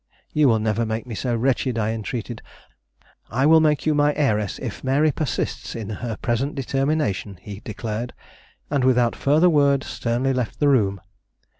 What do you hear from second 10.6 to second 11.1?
room.